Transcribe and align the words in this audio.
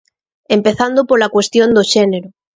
Empezando 0.57 0.99
pola 1.09 1.31
cuestión 1.35 1.69
do 1.75 1.83
xénero. 1.93 2.29